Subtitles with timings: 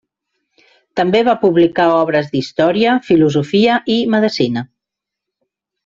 [0.99, 4.65] També va publicar obres d'història, filosofia i medecina.